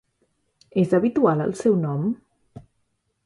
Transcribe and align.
És 0.83 0.95
habitual 0.99 1.45
el 1.45 1.53
seu 1.61 1.77
nom? 1.83 2.07